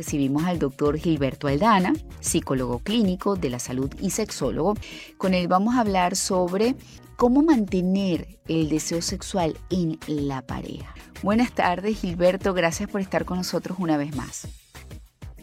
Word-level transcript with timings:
Recibimos 0.00 0.44
al 0.44 0.58
doctor 0.58 0.96
Gilberto 0.96 1.46
Aldana, 1.46 1.92
psicólogo 2.20 2.78
clínico 2.78 3.36
de 3.36 3.50
la 3.50 3.58
salud 3.58 3.94
y 4.00 4.08
sexólogo. 4.08 4.74
Con 5.18 5.34
él 5.34 5.46
vamos 5.46 5.74
a 5.74 5.80
hablar 5.80 6.16
sobre 6.16 6.74
cómo 7.16 7.42
mantener 7.42 8.38
el 8.48 8.70
deseo 8.70 9.02
sexual 9.02 9.58
en 9.68 9.98
la 10.06 10.40
pareja. 10.40 10.94
Buenas 11.22 11.52
tardes, 11.52 12.00
Gilberto. 12.00 12.54
Gracias 12.54 12.88
por 12.88 13.02
estar 13.02 13.26
con 13.26 13.36
nosotros 13.36 13.76
una 13.78 13.98
vez 13.98 14.16
más. 14.16 14.48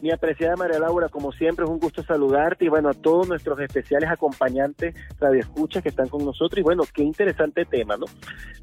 Mi 0.02 0.12
apreciada 0.12 0.56
María 0.56 0.80
Laura, 0.80 1.10
como 1.10 1.32
siempre 1.32 1.66
es 1.66 1.72
un 1.72 1.80
gusto 1.80 2.04
saludarte 2.04 2.66
y 2.66 2.70
bueno, 2.70 2.90
a 2.90 2.94
todos 2.94 3.28
nuestros 3.28 3.60
especiales 3.60 4.10
acompañantes, 4.10 4.94
radioescuchas 5.20 5.82
que 5.82 5.90
están 5.90 6.08
con 6.08 6.24
nosotros 6.24 6.60
y 6.60 6.64
bueno, 6.64 6.84
qué 6.94 7.02
interesante 7.02 7.66
tema, 7.66 7.98
¿no? 7.98 8.06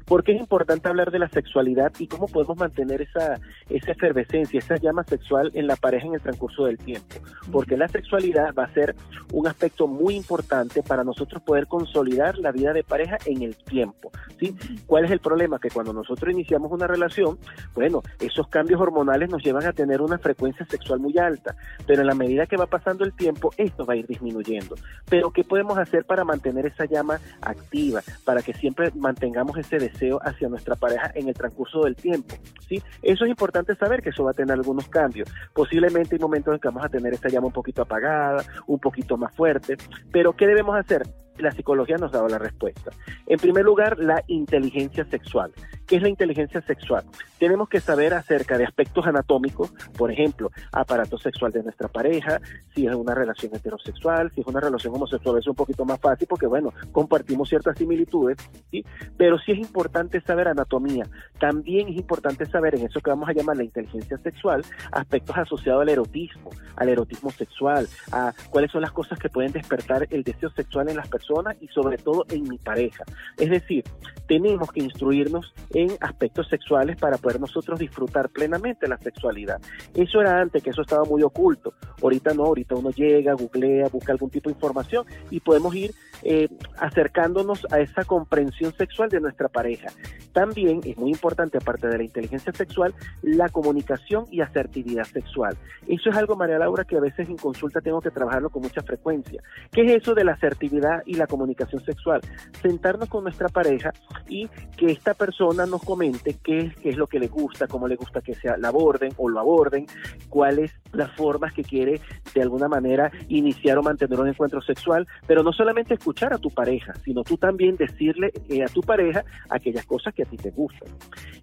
Porque 0.05 0.31
es 0.31 0.39
importante 0.39 0.87
hablar 0.87 1.11
de 1.11 1.19
la 1.19 1.27
sexualidad 1.27 1.91
y 1.99 2.07
cómo 2.07 2.27
podemos 2.27 2.57
mantener 2.57 3.01
esa, 3.01 3.39
esa 3.69 3.91
efervescencia, 3.91 4.59
esa 4.59 4.77
llama 4.77 5.03
sexual 5.03 5.51
en 5.55 5.67
la 5.67 5.75
pareja 5.75 6.07
en 6.07 6.13
el 6.13 6.21
transcurso 6.21 6.65
del 6.65 6.77
tiempo. 6.77 7.15
Porque 7.51 7.75
la 7.75 7.89
sexualidad 7.89 8.53
va 8.53 8.65
a 8.65 8.73
ser 8.73 8.95
un 9.33 9.47
aspecto 9.47 9.87
muy 9.87 10.15
importante 10.15 10.83
para 10.83 11.03
nosotros 11.03 11.41
poder 11.41 11.67
consolidar 11.67 12.37
la 12.37 12.51
vida 12.51 12.71
de 12.71 12.83
pareja 12.83 13.17
en 13.25 13.41
el 13.41 13.57
tiempo, 13.57 14.11
¿sí? 14.39 14.55
¿Cuál 14.85 15.05
es 15.05 15.11
el 15.11 15.19
problema? 15.19 15.59
Que 15.59 15.69
cuando 15.69 15.91
nosotros 15.91 16.31
iniciamos 16.31 16.71
una 16.71 16.87
relación, 16.87 17.37
bueno, 17.73 18.03
esos 18.19 18.47
cambios 18.47 18.79
hormonales 18.79 19.29
nos 19.29 19.43
llevan 19.43 19.65
a 19.65 19.73
tener 19.73 20.01
una 20.01 20.17
frecuencia 20.17 20.65
sexual 20.67 20.99
muy 20.99 21.17
alta 21.17 21.24
alta, 21.25 21.55
pero 21.85 22.01
en 22.01 22.07
la 22.07 22.15
medida 22.15 22.45
que 22.45 22.57
va 22.57 22.67
pasando 22.67 23.03
el 23.03 23.13
tiempo, 23.13 23.51
esto 23.57 23.85
va 23.85 23.93
a 23.93 23.97
ir 23.97 24.07
disminuyendo. 24.07 24.75
Pero 25.09 25.31
¿qué 25.31 25.43
podemos 25.43 25.77
hacer 25.77 26.05
para 26.05 26.23
mantener 26.23 26.65
esa 26.65 26.85
llama 26.85 27.19
activa, 27.41 28.01
para 28.23 28.41
que 28.41 28.53
siempre 28.53 28.91
mantengamos 28.95 29.57
ese 29.57 29.77
deseo 29.77 30.19
hacia 30.23 30.49
nuestra 30.49 30.75
pareja 30.75 31.11
en 31.15 31.27
el 31.27 31.33
transcurso 31.33 31.83
del 31.83 31.95
tiempo? 31.95 32.35
¿sí? 32.67 32.81
Eso 33.01 33.25
es 33.25 33.29
importante 33.29 33.75
saber 33.75 34.01
que 34.01 34.09
eso 34.09 34.23
va 34.23 34.31
a 34.31 34.33
tener 34.33 34.53
algunos 34.53 34.87
cambios. 34.87 35.29
Posiblemente 35.53 36.15
hay 36.15 36.19
momentos 36.19 36.53
en 36.53 36.59
que 36.59 36.67
vamos 36.67 36.85
a 36.85 36.89
tener 36.89 37.13
esa 37.13 37.29
llama 37.29 37.47
un 37.47 37.53
poquito 37.53 37.81
apagada, 37.81 38.43
un 38.67 38.79
poquito 38.79 39.17
más 39.17 39.35
fuerte, 39.35 39.77
pero 40.11 40.33
¿qué 40.33 40.47
debemos 40.47 40.75
hacer? 40.75 41.03
la 41.37 41.51
psicología 41.51 41.97
nos 41.97 42.11
daba 42.11 42.29
la 42.29 42.37
respuesta. 42.37 42.91
En 43.27 43.39
primer 43.39 43.65
lugar, 43.65 43.99
la 43.99 44.23
inteligencia 44.27 45.05
sexual. 45.05 45.51
¿Qué 45.87 45.97
es 45.97 46.01
la 46.01 46.09
inteligencia 46.09 46.61
sexual? 46.61 47.03
Tenemos 47.37 47.69
que 47.69 47.79
saber 47.79 48.13
acerca 48.13 48.57
de 48.57 48.65
aspectos 48.65 49.05
anatómicos, 49.05 49.71
por 49.97 50.11
ejemplo, 50.11 50.51
aparato 50.71 51.17
sexual 51.17 51.51
de 51.51 51.61
nuestra 51.61 51.87
pareja, 51.87 52.41
si 52.73 52.87
es 52.87 52.95
una 52.95 53.13
relación 53.13 53.53
heterosexual, 53.55 54.31
si 54.33 54.41
es 54.41 54.47
una 54.47 54.59
relación 54.59 54.95
homosexual, 54.95 55.37
es 55.37 55.47
un 55.47 55.55
poquito 55.55 55.85
más 55.85 55.99
fácil 55.99 56.27
porque, 56.27 56.47
bueno, 56.47 56.73
compartimos 56.91 57.49
ciertas 57.49 57.77
similitudes, 57.77 58.37
¿sí? 58.71 58.83
Pero 59.15 59.37
sí 59.37 59.51
es 59.51 59.59
importante 59.59 60.21
saber 60.21 60.47
anatomía. 60.47 61.07
También 61.39 61.87
es 61.89 61.97
importante 61.97 62.45
saber, 62.47 62.75
en 62.75 62.87
eso 62.87 62.99
que 62.99 63.11
vamos 63.11 63.29
a 63.29 63.33
llamar 63.33 63.57
la 63.57 63.63
inteligencia 63.63 64.17
sexual, 64.17 64.63
aspectos 64.91 65.37
asociados 65.37 65.83
al 65.83 65.89
erotismo, 65.89 66.49
al 66.77 66.89
erotismo 66.89 67.29
sexual, 67.29 67.87
a 68.11 68.33
cuáles 68.49 68.71
son 68.71 68.81
las 68.81 68.91
cosas 68.91 69.19
que 69.19 69.29
pueden 69.29 69.51
despertar 69.51 70.07
el 70.09 70.23
deseo 70.23 70.49
sexual 70.49 70.89
en 70.89 70.97
las 70.97 71.07
personas 71.07 71.55
y 71.61 71.67
sobre 71.67 71.97
todo 71.97 72.25
en 72.29 72.43
mi 72.49 72.57
pareja. 72.57 73.03
Es 73.37 73.49
decir, 73.49 73.83
tenemos 74.27 74.71
que 74.71 74.81
instruirnos 74.81 75.53
en 75.75 75.91
aspectos 75.99 76.47
sexuales 76.47 76.95
para 76.95 77.17
poder 77.17 77.39
nosotros 77.39 77.77
disfrutar 77.77 78.29
plenamente 78.29 78.87
la 78.87 78.97
sexualidad. 78.97 79.59
Eso 79.93 80.21
era 80.21 80.39
antes, 80.39 80.63
que 80.63 80.69
eso 80.69 80.81
estaba 80.81 81.03
muy 81.03 81.21
oculto. 81.21 81.73
Ahorita 82.01 82.33
no, 82.33 82.45
ahorita 82.45 82.75
uno 82.75 82.91
llega, 82.91 83.33
googlea, 83.33 83.89
busca 83.89 84.13
algún 84.13 84.29
tipo 84.29 84.49
de 84.49 84.53
información 84.53 85.05
y 85.29 85.41
podemos 85.41 85.75
ir 85.75 85.91
eh, 86.23 86.49
acercándonos 86.77 87.65
a 87.71 87.79
esa 87.79 88.03
comprensión 88.03 88.73
sexual 88.73 89.09
de 89.09 89.19
nuestra 89.19 89.47
pareja. 89.47 89.87
También 90.33 90.81
es 90.83 90.97
muy 90.97 91.11
importante, 91.11 91.57
aparte 91.57 91.87
de 91.87 91.97
la 91.97 92.03
inteligencia 92.03 92.51
sexual, 92.53 92.93
la 93.21 93.49
comunicación 93.49 94.25
y 94.31 94.41
asertividad 94.41 95.05
sexual. 95.05 95.57
Eso 95.87 96.09
es 96.09 96.15
algo, 96.15 96.35
María 96.35 96.57
Laura, 96.57 96.83
que 96.83 96.97
a 96.97 97.01
veces 97.01 97.29
en 97.29 97.37
consulta 97.37 97.81
tengo 97.81 98.01
que 98.01 98.11
trabajarlo 98.11 98.49
con 98.49 98.61
mucha 98.61 98.81
frecuencia. 98.81 99.41
¿Qué 99.71 99.81
es 99.81 100.01
eso 100.01 100.13
de 100.13 100.23
la 100.23 100.33
asertividad 100.33 101.03
y 101.05 101.15
la 101.15 101.27
comunicación 101.27 101.83
sexual. 101.83 102.21
Sentarnos 102.61 103.09
con 103.09 103.23
nuestra 103.23 103.49
pareja 103.49 103.93
y 104.27 104.47
que 104.77 104.91
esta 104.91 105.13
persona 105.13 105.65
nos 105.65 105.83
comente 105.83 106.37
qué, 106.43 106.73
qué 106.81 106.89
es 106.89 106.97
lo 106.97 107.07
que 107.07 107.19
le 107.19 107.27
gusta, 107.27 107.67
cómo 107.67 107.87
le 107.87 107.95
gusta 107.95 108.21
que 108.21 108.35
sea 108.35 108.57
la 108.57 108.69
aborden 108.69 109.13
o 109.17 109.29
lo 109.29 109.39
aborden, 109.39 109.85
cuáles 110.29 110.71
las 110.95 111.11
formas 111.11 111.53
que 111.53 111.63
quiere 111.63 112.01
de 112.33 112.41
alguna 112.41 112.67
manera 112.67 113.11
iniciar 113.27 113.77
o 113.77 113.83
mantener 113.83 114.19
un 114.19 114.27
encuentro 114.27 114.61
sexual, 114.61 115.07
pero 115.27 115.43
no 115.43 115.51
solamente 115.53 115.93
escuchar 115.93 116.33
a 116.33 116.37
tu 116.37 116.49
pareja, 116.49 116.93
sino 117.03 117.23
tú 117.23 117.37
también 117.37 117.75
decirle 117.75 118.31
eh, 118.49 118.63
a 118.63 118.67
tu 118.67 118.81
pareja 118.81 119.23
aquellas 119.49 119.85
cosas 119.85 120.13
que 120.13 120.23
a 120.23 120.25
ti 120.25 120.37
te 120.37 120.51
gustan. 120.51 120.89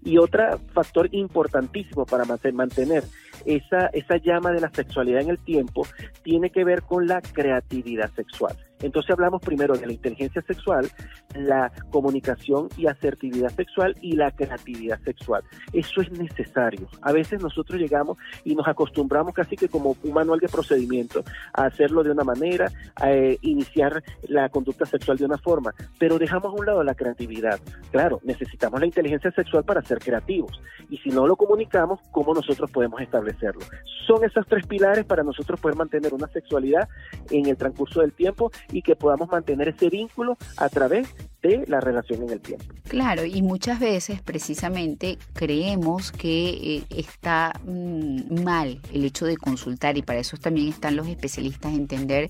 Y 0.05 0.19
otro 0.19 0.59
factor 0.73 1.09
importantísimo 1.13 2.05
para 2.05 2.25
mantener 2.25 3.05
esa, 3.45 3.87
esa 3.89 4.17
llama 4.17 4.53
de 4.53 4.61
la 4.61 4.71
sexualidad 4.71 5.23
en 5.23 5.31
el 5.31 5.39
tiempo 5.39 5.87
tiene 6.23 6.51
que 6.51 6.65
ver 6.65 6.83
con 6.83 7.07
la 7.07 7.21
creatividad 7.21 8.11
sexual. 8.15 8.57
Entonces 8.83 9.11
hablamos 9.11 9.41
primero 9.41 9.75
de 9.75 9.87
la 9.87 9.93
inteligencia 9.93 10.43
sexual, 10.43 10.91
la 11.35 11.73
comunicación 11.91 12.69
y 12.77 12.87
asertividad 12.87 13.51
sexual 13.51 13.97
y 14.01 14.13
la 14.13 14.31
creatividad 14.31 15.01
sexual. 15.03 15.43
Eso 15.73 16.01
es 16.01 16.11
necesario. 16.13 16.89
A 17.01 17.13
veces 17.13 17.43
nosotros 17.43 17.81
llegamos 17.81 18.19
y 18.45 18.55
nos 18.55 18.69
acostumbramos 18.69 19.35
casi 19.35 19.57
que 19.57 19.69
como 19.69 19.97
un 20.03 20.13
manual 20.13 20.41
de 20.41 20.49
procedimiento 20.49 21.25
a 21.53 21.65
hacerlo 21.67 22.03
de 22.03 22.11
una 22.11 22.25
manera, 22.25 22.71
a 22.97 23.13
eh, 23.13 23.39
iniciar 23.43 24.03
la 24.29 24.49
conducta 24.49 24.87
sexual 24.87 25.17
de 25.19 25.25
una 25.25 25.39
forma, 25.39 25.75
pero 25.99 26.19
dejamos 26.19 26.53
a 26.53 26.59
un 26.59 26.67
lado 26.67 26.83
la 26.83 26.95
creatividad. 26.95 27.61
Claro, 27.91 28.21
necesitamos 28.25 28.81
la 28.81 28.87
inteligencia 28.87 29.31
sexual 29.31 29.65
para 29.65 29.83
ser 29.83 29.99
creativos 29.99 30.61
y 30.91 30.99
si 30.99 31.11
no 31.11 31.27
lo 31.27 31.37
comunicamos, 31.37 32.01
¿cómo 32.11 32.35
nosotros 32.35 32.71
podemos 32.71 33.01
establecerlo? 33.01 33.63
Son 34.13 34.23
esos 34.25 34.47
tres 34.47 34.67
pilares 34.67 35.07
para 35.07 35.23
nosotros 35.23 35.59
poder 35.59 35.75
mantener 35.75 36.13
una 36.13 36.29
sexualidad 36.29 36.87
en 37.31 37.47
el 37.47 37.57
transcurso 37.57 38.03
del 38.03 38.13
tiempo 38.13 38.51
y 38.71 38.83
que 38.83 38.95
podamos 38.95 39.31
mantener 39.31 39.69
ese 39.69 39.89
vínculo 39.89 40.37
a 40.59 40.69
través 40.69 41.09
de 41.41 41.65
la 41.67 41.81
relación 41.81 42.23
en 42.25 42.29
el 42.29 42.41
tiempo. 42.43 42.67
Claro, 42.89 43.25
y 43.25 43.41
muchas 43.41 43.81
veces 43.81 44.21
precisamente 44.21 45.17
creemos 45.33 46.13
que 46.13 46.51
eh, 46.51 46.85
está 46.91 47.55
mm, 47.65 48.43
mal 48.43 48.83
el 48.93 49.07
hecho 49.07 49.25
de 49.25 49.39
consultar 49.39 49.97
y 49.97 50.03
para 50.03 50.19
eso 50.19 50.37
también 50.37 50.69
están 50.69 50.95
los 50.95 51.09
especialistas 51.09 51.73
entender 51.73 52.29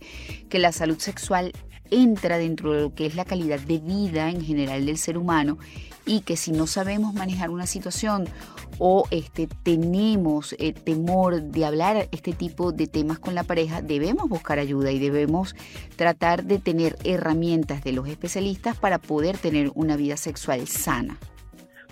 que 0.48 0.60
la 0.60 0.70
salud 0.70 0.98
sexual 0.98 1.50
entra 1.92 2.38
dentro 2.38 2.72
de 2.72 2.80
lo 2.82 2.94
que 2.94 3.06
es 3.06 3.14
la 3.14 3.24
calidad 3.24 3.60
de 3.60 3.78
vida 3.78 4.30
en 4.30 4.42
general 4.42 4.86
del 4.86 4.98
ser 4.98 5.18
humano 5.18 5.58
y 6.04 6.20
que 6.22 6.36
si 6.36 6.50
no 6.50 6.66
sabemos 6.66 7.14
manejar 7.14 7.50
una 7.50 7.66
situación 7.66 8.28
o 8.78 9.04
este, 9.10 9.48
tenemos 9.62 10.56
eh, 10.58 10.72
temor 10.72 11.42
de 11.42 11.64
hablar 11.64 12.08
este 12.10 12.32
tipo 12.32 12.72
de 12.72 12.86
temas 12.86 13.18
con 13.18 13.34
la 13.34 13.44
pareja, 13.44 13.82
debemos 13.82 14.28
buscar 14.28 14.58
ayuda 14.58 14.90
y 14.90 14.98
debemos 14.98 15.54
tratar 15.96 16.44
de 16.44 16.58
tener 16.58 16.96
herramientas 17.04 17.84
de 17.84 17.92
los 17.92 18.08
especialistas 18.08 18.76
para 18.76 18.98
poder 18.98 19.38
tener 19.38 19.70
una 19.74 19.96
vida 19.96 20.16
sexual 20.16 20.66
sana. 20.66 21.18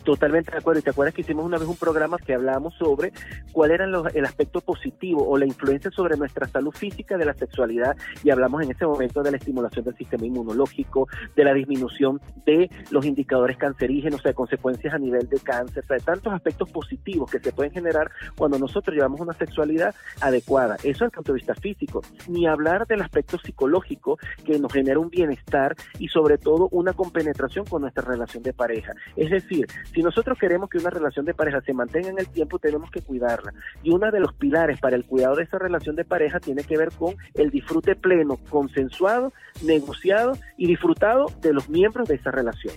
Totalmente 0.05 0.51
de 0.51 0.59
acuerdo. 0.59 0.81
Y 0.81 0.83
te 0.83 0.91
acuerdas 0.91 1.15
que 1.15 1.23
hicimos 1.23 1.45
una 1.45 1.59
vez 1.59 1.69
un 1.69 1.77
programa 1.77 2.19
que 2.19 2.35
hablábamos 2.35 2.75
sobre 2.75 3.13
cuál 3.53 3.71
era 3.71 3.85
el 3.85 4.25
aspecto 4.25 4.61
positivo 4.61 5.27
o 5.29 5.37
la 5.37 5.47
influencia 5.47 5.91
sobre 5.91 6.17
nuestra 6.17 6.47
salud 6.47 6.73
física 6.73 7.17
de 7.19 7.25
la 7.25 7.35
sexualidad 7.35 7.97
y 8.23 8.31
hablamos 8.31 8.63
en 8.63 8.71
ese 8.71 8.87
momento 8.87 9.23
de 9.23 9.31
la 9.31 9.37
estimulación 9.37 9.85
del 9.85 9.97
sistema 9.97 10.25
inmunológico, 10.25 11.09
de 11.37 11.45
la 11.45 11.53
disminución 11.53 12.21
de 12.47 12.71
los 12.91 13.05
indicadores 13.05 13.57
cancerígenos, 13.57 14.23
de 14.23 14.35
consecuencias 14.35 14.95
a 14.95 14.99
nivel 14.99 15.29
de 15.29 15.39
cáncer, 15.41 15.85
de 15.87 15.99
tantos 15.99 16.33
aspectos 16.33 16.71
positivos 16.71 17.31
que 17.31 17.39
se 17.39 17.53
pueden 17.53 17.73
generar 17.73 18.11
cuando 18.37 18.59
nosotros 18.59 18.95
llevamos 18.95 19.21
una 19.21 19.35
sexualidad 19.35 19.95
adecuada. 20.21 20.77
Eso 20.77 21.01
desde 21.01 21.05
el 21.07 21.11
punto 21.11 21.33
de 21.33 21.37
vista 21.37 21.55
físico. 21.55 22.03
Ni 22.29 22.47
hablar 22.47 22.87
del 22.87 23.03
aspecto 23.03 23.39
psicológico 23.39 24.19
que 24.45 24.59
nos 24.59 24.73
genera 24.73 24.99
un 24.99 25.11
bienestar 25.11 25.75
y 25.99 26.09
sobre 26.09 26.39
todo 26.39 26.69
una 26.71 26.93
compenetración 26.93 27.65
con 27.67 27.83
nuestra 27.83 28.05
relación 28.05 28.43
de 28.43 28.53
pareja. 28.53 28.93
Es 29.17 29.31
decir, 29.31 29.67
si 29.95 30.03
nosotros 30.03 30.39
queremos 30.39 30.71
que 30.71 30.79
una 30.79 30.91
relación 30.91 31.25
de 31.25 31.35
pareja 31.35 31.61
se 31.63 31.73
mantenga 31.73 32.09
en 32.09 32.19
el 32.19 32.29
tiempo, 32.29 32.59
tenemos 32.59 32.91
que 32.91 33.01
cuidarla. 33.01 33.53
Y 33.83 33.91
uno 33.91 34.11
de 34.11 34.21
los 34.21 34.35
pilares 34.35 34.79
para 34.81 34.97
el 34.97 35.05
cuidado 35.05 35.37
de 35.37 35.45
esa 35.45 35.59
relación 35.59 35.97
de 35.97 36.05
pareja 36.05 36.39
tiene 36.41 36.63
que 36.63 36.77
ver 36.77 36.91
con 36.93 37.15
el 37.35 37.51
disfrute 37.51 37.97
pleno, 37.97 38.39
consensuado, 38.49 39.33
negociado 39.63 40.33
y 40.57 40.67
disfrutado 40.67 41.27
de 41.41 41.53
los 41.53 41.69
miembros 41.69 42.09
de 42.09 42.17
esa 42.17 42.31
relación. 42.31 42.75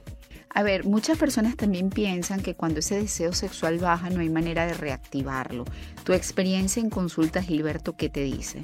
A 0.56 0.62
ver, 0.62 0.86
muchas 0.86 1.18
personas 1.18 1.56
también 1.56 1.90
piensan 1.90 2.42
que 2.42 2.56
cuando 2.56 2.80
ese 2.80 2.96
deseo 2.96 3.34
sexual 3.34 3.80
baja 3.80 4.10
no 4.12 4.20
hay 4.20 4.30
manera 4.30 4.68
de 4.68 4.76
reactivarlo. 4.76 5.66
Tu 6.04 6.14
experiencia 6.14 6.82
en 6.82 6.92
consultas, 6.92 7.46
Gilberto, 7.46 7.98
¿qué 7.98 8.10
te 8.10 8.22
dice? 8.22 8.62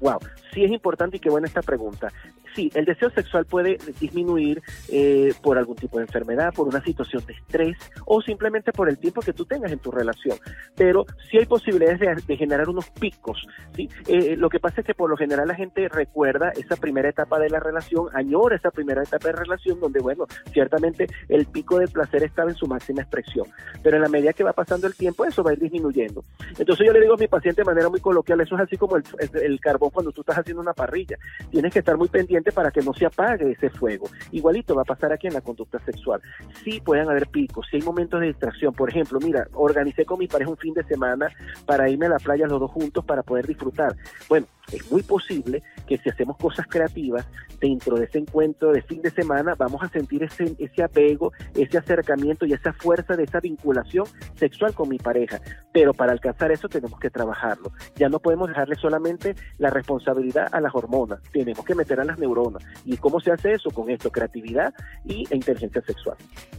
Wow, 0.00 0.18
sí 0.52 0.62
es 0.62 0.70
importante 0.70 1.16
y 1.16 1.20
qué 1.20 1.30
buena 1.30 1.48
esta 1.48 1.62
pregunta 1.62 2.12
sí, 2.56 2.70
el 2.74 2.86
deseo 2.86 3.10
sexual 3.10 3.44
puede 3.44 3.78
disminuir 4.00 4.62
eh, 4.88 5.34
por 5.42 5.58
algún 5.58 5.76
tipo 5.76 5.98
de 5.98 6.04
enfermedad, 6.04 6.52
por 6.54 6.66
una 6.66 6.82
situación 6.82 7.22
de 7.26 7.34
estrés 7.34 7.76
o 8.06 8.22
simplemente 8.22 8.72
por 8.72 8.88
el 8.88 8.98
tiempo 8.98 9.20
que 9.20 9.34
tú 9.34 9.44
tengas 9.44 9.70
en 9.70 9.78
tu 9.78 9.90
relación. 9.90 10.38
Pero 10.74 11.04
sí 11.30 11.36
hay 11.38 11.44
posibilidades 11.44 12.26
de, 12.26 12.36
generar 12.36 12.68
unos 12.68 12.88
picos. 12.90 13.46
¿sí? 13.74 13.88
Eh, 14.08 14.36
lo 14.36 14.48
que 14.48 14.58
pasa 14.58 14.80
es 14.80 14.86
que 14.86 14.94
por 14.94 15.10
lo 15.10 15.16
general 15.16 15.48
la 15.48 15.54
gente 15.54 15.88
recuerda 15.88 16.50
esa 16.50 16.76
primera 16.76 17.08
etapa 17.08 17.38
de 17.38 17.50
la 17.50 17.60
relación, 17.60 18.08
añora 18.14 18.56
esa 18.56 18.70
primera 18.70 19.02
etapa 19.02 19.28
de 19.28 19.32
relación 19.32 19.78
donde, 19.78 20.00
bueno, 20.00 20.26
ciertamente 20.52 21.06
el 21.28 21.46
pico 21.46 21.78
del 21.78 21.90
placer 21.90 22.24
estaba 22.24 22.50
en 22.50 22.56
su 22.56 22.66
máxima 22.66 23.02
expresión. 23.02 23.46
Pero 23.82 23.96
en 23.96 24.02
la 24.02 24.08
medida 24.08 24.32
que 24.32 24.44
va 24.44 24.54
pasando 24.54 24.86
el 24.86 24.94
tiempo, 24.94 25.24
eso 25.24 25.42
va 25.42 25.50
a 25.50 25.54
ir 25.54 25.60
disminuyendo. 25.60 26.24
Entonces 26.58 26.86
yo 26.86 26.92
le 26.92 27.00
digo 27.00 27.14
a 27.14 27.18
mi 27.18 27.28
paciente 27.28 27.60
de 27.60 27.66
manera 27.66 27.90
muy 27.90 28.00
coloquial, 28.00 28.40
eso 28.40 28.54
es 28.54 28.62
así 28.62 28.76
como 28.78 28.96
el 28.96 29.60
carbón 29.60 29.90
cuando 29.90 30.12
tú 30.12 30.22
estás 30.22 30.38
haciendo 30.38 30.62
una 30.62 30.72
parrilla. 30.72 31.18
Tienes 31.50 31.72
que 31.72 31.80
estar 31.80 31.96
muy 31.96 32.08
pendiente 32.08 32.45
para 32.52 32.70
que 32.70 32.82
no 32.82 32.92
se 32.92 33.06
apague 33.06 33.52
ese 33.52 33.70
fuego. 33.70 34.08
Igualito 34.32 34.74
va 34.74 34.82
a 34.82 34.84
pasar 34.84 35.12
aquí 35.12 35.26
en 35.26 35.34
la 35.34 35.40
conducta 35.40 35.78
sexual. 35.84 36.20
Sí 36.64 36.80
pueden 36.80 37.08
haber 37.08 37.28
picos, 37.28 37.66
sí 37.70 37.76
hay 37.76 37.82
momentos 37.82 38.20
de 38.20 38.28
distracción. 38.28 38.72
Por 38.74 38.90
ejemplo, 38.90 39.18
mira, 39.20 39.46
organicé 39.54 40.04
con 40.04 40.18
mi 40.18 40.26
pareja 40.26 40.50
un 40.50 40.56
fin 40.56 40.74
de 40.74 40.84
semana 40.84 41.28
para 41.64 41.88
irme 41.88 42.06
a 42.06 42.10
la 42.10 42.18
playa 42.18 42.46
los 42.46 42.60
dos 42.60 42.70
juntos 42.70 43.04
para 43.04 43.22
poder 43.22 43.46
disfrutar. 43.46 43.94
Bueno, 44.28 44.46
es 44.72 44.90
muy 44.90 45.02
posible 45.02 45.62
que 45.86 45.98
si 45.98 46.08
hacemos 46.08 46.36
cosas 46.36 46.66
creativas 46.68 47.26
dentro 47.60 47.96
de 47.96 48.04
ese 48.04 48.18
encuentro 48.18 48.72
de 48.72 48.82
fin 48.82 49.00
de 49.02 49.10
semana, 49.10 49.54
vamos 49.56 49.82
a 49.82 49.88
sentir 49.88 50.22
ese, 50.22 50.82
apego, 50.82 51.32
ese 51.54 51.78
acercamiento 51.78 52.44
y 52.46 52.52
esa 52.52 52.72
fuerza 52.72 53.16
de 53.16 53.24
esa 53.24 53.40
vinculación 53.40 54.06
sexual 54.34 54.74
con 54.74 54.88
mi 54.88 54.98
pareja. 54.98 55.40
Pero 55.72 55.94
para 55.94 56.12
alcanzar 56.12 56.52
eso 56.52 56.68
tenemos 56.68 56.98
que 56.98 57.10
trabajarlo. 57.10 57.72
Ya 57.96 58.08
no 58.08 58.18
podemos 58.18 58.48
dejarle 58.48 58.74
solamente 58.76 59.34
la 59.58 59.70
responsabilidad 59.70 60.48
a 60.52 60.60
las 60.60 60.74
hormonas, 60.74 61.20
tenemos 61.32 61.64
que 61.64 61.74
meter 61.74 62.00
a 62.00 62.04
las 62.04 62.18
neuronas. 62.18 62.64
¿Y 62.84 62.96
cómo 62.96 63.20
se 63.20 63.32
hace 63.32 63.52
eso? 63.52 63.70
Con 63.70 63.90
esto, 63.90 64.10
creatividad 64.10 64.74
y, 65.04 65.26
e 65.30 65.36
inteligencia 65.36 65.82
sexual. 65.82 66.16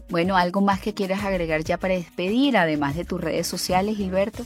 Bueno, 0.09 0.37
¿algo 0.37 0.61
más 0.61 0.81
que 0.81 0.93
quieras 0.93 1.23
agregar 1.23 1.63
ya 1.63 1.77
para 1.77 1.93
despedir, 1.93 2.57
además 2.57 2.95
de 2.95 3.05
tus 3.05 3.21
redes 3.21 3.47
sociales, 3.47 3.97
Gilberto? 3.97 4.43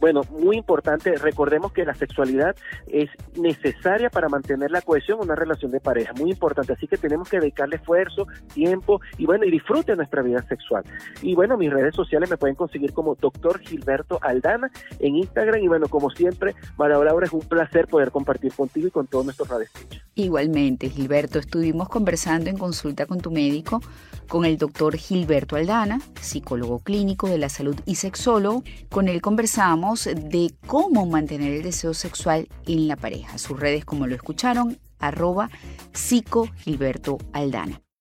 Bueno, 0.00 0.22
muy 0.30 0.56
importante, 0.56 1.14
recordemos 1.16 1.72
que 1.72 1.84
la 1.84 1.94
sexualidad 1.94 2.54
es 2.86 3.08
necesaria 3.38 4.10
para 4.10 4.28
mantener 4.28 4.70
la 4.70 4.82
cohesión 4.82 5.18
en 5.18 5.24
una 5.24 5.34
relación 5.34 5.70
de 5.70 5.80
pareja, 5.80 6.12
muy 6.14 6.30
importante, 6.30 6.72
así 6.72 6.86
que 6.86 6.96
tenemos 6.96 7.28
que 7.28 7.38
dedicarle 7.38 7.76
esfuerzo, 7.76 8.26
tiempo 8.52 9.00
y 9.18 9.26
bueno, 9.26 9.44
y 9.44 9.50
disfrute 9.50 9.96
nuestra 9.96 10.22
vida 10.22 10.42
sexual. 10.42 10.84
Y 11.22 11.34
bueno, 11.34 11.56
mis 11.56 11.72
redes 11.72 11.94
sociales 11.94 12.30
me 12.30 12.36
pueden 12.36 12.56
conseguir 12.56 12.92
como 12.92 13.14
doctor 13.14 13.58
Gilberto 13.60 14.18
Aldana 14.22 14.70
en 14.98 15.16
Instagram 15.16 15.62
y 15.62 15.68
bueno, 15.68 15.88
como 15.88 16.10
siempre, 16.10 16.54
María 16.76 16.98
Laura, 16.98 17.26
es 17.26 17.32
un 17.32 17.40
placer 17.40 17.86
poder 17.86 18.10
compartir 18.10 18.52
contigo 18.52 18.88
y 18.88 18.90
con 18.90 19.06
todos 19.06 19.24
nuestros 19.24 19.48
radioescuchas. 19.48 20.02
Igualmente, 20.14 20.88
Gilberto, 20.88 21.38
estuvimos 21.38 21.88
conversando 21.88 22.48
en 22.48 22.58
consulta 22.58 23.06
con 23.06 23.20
tu 23.20 23.30
médico 23.30 23.80
con 24.28 24.44
el 24.44 24.58
doctor 24.58 24.96
Gilberto 24.96 25.56
Aldana, 25.56 26.00
psicólogo 26.20 26.80
clínico 26.80 27.28
de 27.28 27.38
la 27.38 27.48
salud 27.48 27.76
y 27.84 27.96
sexólogo. 27.96 28.64
Con 28.90 29.08
él 29.08 29.20
conversamos 29.20 29.85
de 29.94 30.52
cómo 30.66 31.06
mantener 31.06 31.52
el 31.52 31.62
deseo 31.62 31.94
sexual 31.94 32.48
en 32.66 32.88
la 32.88 32.96
pareja. 32.96 33.38
Sus 33.38 33.58
redes, 33.58 33.84
como 33.84 34.06
lo 34.06 34.14
escucharon, 34.14 34.78
arroba 34.98 35.48
psico 35.92 36.48
Gilberto 36.58 37.18
Aldana. 37.32 37.85